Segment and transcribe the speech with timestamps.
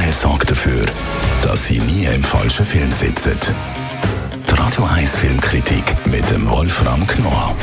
[0.00, 0.86] 1 sorgt dafür,
[1.42, 3.36] dass Sie nie im falschen Film sitzen.
[4.48, 7.54] Die Radio 1 Filmkritik mit dem Wolfram Knorr.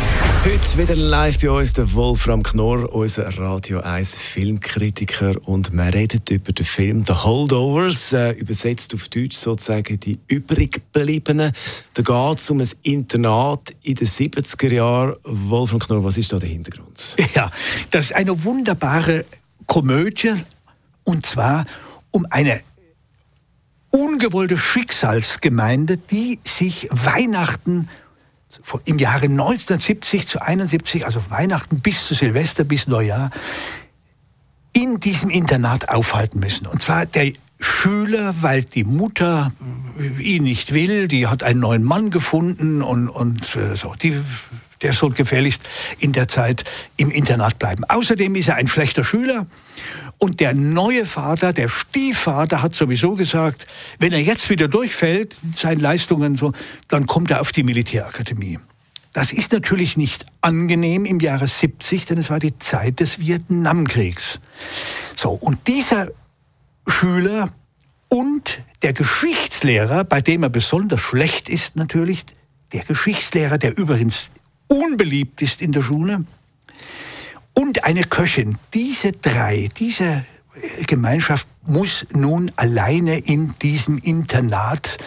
[0.45, 5.35] Heute wieder live bei uns der Wolfram Knorr, unser Radio 1 Filmkritiker.
[5.47, 11.51] Und wir reden über den Film The Holdovers, äh, übersetzt auf Deutsch sozusagen die übriggebliebenen.
[11.95, 15.15] Da geht es um ein Internat in den 70er Jahren.
[15.23, 17.15] Wolfram Knorr, was ist da der Hintergrund?
[17.33, 17.51] Ja,
[17.89, 19.25] das ist eine wunderbare
[19.65, 20.35] Komödie
[21.03, 21.65] und zwar
[22.17, 22.61] um eine
[23.91, 27.89] ungewollte Schicksalsgemeinde, die sich Weihnachten
[28.85, 33.29] im Jahre 1970 zu 71, also Weihnachten bis zu Silvester, bis Neujahr,
[34.73, 36.65] in diesem Internat aufhalten müssen.
[36.65, 39.51] Und zwar der Schüler, weil die Mutter
[40.19, 43.93] ihn nicht will, die hat einen neuen Mann gefunden und, und äh, so.
[43.93, 44.19] Die,
[44.81, 45.61] der soll gefälligst
[45.99, 46.63] in der Zeit
[46.97, 47.83] im Internat bleiben.
[47.85, 49.47] Außerdem ist er ein schlechter Schüler
[50.17, 53.67] und der neue Vater, der Stiefvater, hat sowieso gesagt,
[53.99, 56.53] wenn er jetzt wieder durchfällt, seinen Leistungen so,
[56.87, 58.59] dann kommt er auf die Militärakademie.
[59.13, 64.39] Das ist natürlich nicht angenehm im Jahre 70, denn es war die Zeit des Vietnamkriegs.
[65.15, 66.09] So, und dieser
[66.87, 67.49] Schüler
[68.09, 72.25] und der Geschichtslehrer, bei dem er besonders schlecht ist natürlich,
[72.73, 74.31] der Geschichtslehrer, der übrigens
[74.67, 76.25] unbeliebt ist in der Schule,
[77.53, 78.59] und eine Köchin.
[78.75, 80.25] Diese drei, diese
[80.85, 84.99] Gemeinschaft muss nun alleine in diesem Internat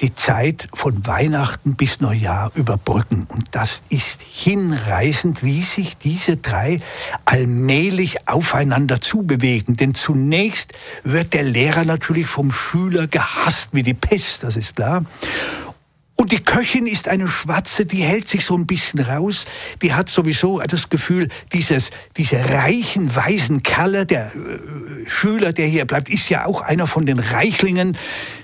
[0.00, 3.26] die Zeit von Weihnachten bis Neujahr überbrücken.
[3.28, 6.80] Und das ist hinreißend, wie sich diese drei
[7.24, 9.76] allmählich aufeinander zubewegen.
[9.76, 10.72] Denn zunächst
[11.04, 15.04] wird der Lehrer natürlich vom Schüler gehasst wie die Pest, das ist klar.
[16.24, 19.44] Und die Köchin ist eine Schwarze, die hält sich so ein bisschen raus.
[19.82, 25.84] Die hat sowieso das Gefühl, dieses, diese reichen, weisen Kerle, der äh, Schüler, der hier
[25.84, 27.98] bleibt, ist ja auch einer von den Reichlingen.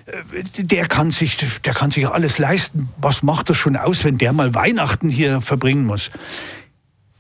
[0.04, 2.90] Äh, der kann sich, der kann sich alles leisten.
[2.98, 6.10] Was macht das schon aus, wenn der mal Weihnachten hier verbringen muss?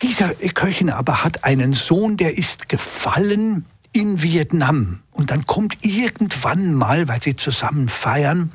[0.02, 5.00] Dieser Köchin aber hat einen Sohn, der ist gefallen in Vietnam.
[5.10, 8.52] Und dann kommt irgendwann mal, weil sie zusammen feiern,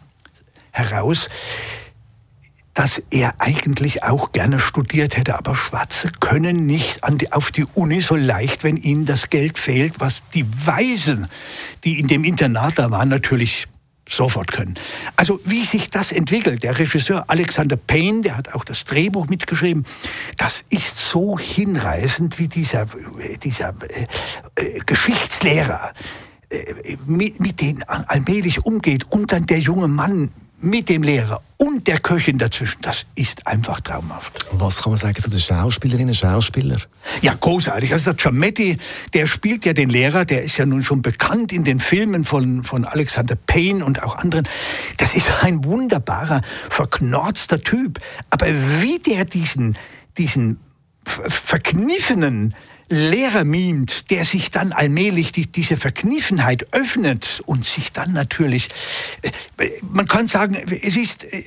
[0.70, 1.30] heraus,
[2.76, 8.02] dass er eigentlich auch gerne studiert hätte, aber Schwarze können nicht die, auf die Uni
[8.02, 11.28] so leicht, wenn ihnen das Geld fehlt, was die Weisen,
[11.86, 13.68] die in dem Internat da waren, natürlich
[14.08, 14.76] sofort können.
[15.16, 19.86] Also wie sich das entwickelt, der Regisseur Alexander Payne, der hat auch das Drehbuch mitgeschrieben,
[20.38, 22.88] das ist so hinreißend, wie dieser,
[23.42, 24.06] dieser äh,
[24.62, 25.94] äh, Geschichtslehrer
[26.50, 30.32] äh, mit, mit denen allmählich umgeht und dann der junge Mann
[30.62, 31.42] mit dem Lehrer
[31.76, 34.46] und der Köchin dazwischen, das ist einfach traumhaft.
[34.52, 36.82] Was kann man sagen zu den Schauspielerinnen und Schauspielern?
[37.22, 37.92] Ja, großartig.
[37.92, 38.78] Also der Giametti,
[39.14, 42.64] der spielt ja den Lehrer, der ist ja nun schon bekannt in den Filmen von,
[42.64, 44.48] von Alexander Payne und auch anderen.
[44.98, 48.00] Das ist ein wunderbarer, verknorzter Typ.
[48.30, 48.48] Aber
[48.82, 49.78] wie der diesen,
[50.18, 50.60] diesen
[51.06, 52.56] verkniffenen
[52.88, 58.70] Lehrer mimt, der sich dann allmählich die, diese Verkniffenheit öffnet und sich dann natürlich,
[59.24, 61.46] äh, man kann sagen, es ist, äh,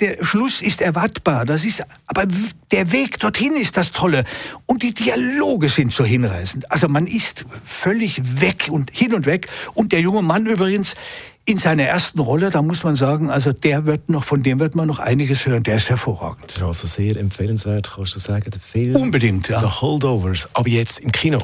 [0.00, 2.26] der Schluss ist erwartbar, das ist, aber
[2.70, 4.24] der Weg dorthin ist das Tolle.
[4.66, 6.70] Und die Dialoge sind so hinreißend.
[6.70, 9.48] Also man ist völlig weg und hin und weg.
[9.74, 10.94] Und der junge Mann übrigens,
[11.44, 14.74] in seiner ersten Rolle, da muss man sagen, also der wird noch, von dem wird
[14.74, 15.62] man noch einiges hören.
[15.62, 16.54] Der ist hervorragend.
[16.58, 18.96] Ja, also sehr empfehlenswert, kannst du sagen, der Film.
[18.96, 19.60] Unbedingt, ja.
[19.60, 21.38] The Holdovers, aber jetzt im Kino.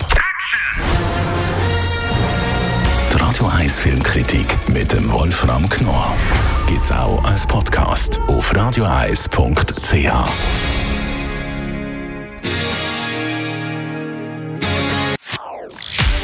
[3.13, 6.15] Die Radio 1 Filmkritik mit dem Wolfram Knorr
[6.69, 10.13] gibt's auch als Podcast auf radioeis.ch.